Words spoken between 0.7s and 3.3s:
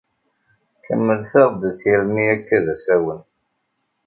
Kemmlet-aɣ-d tirni Akka d asawen.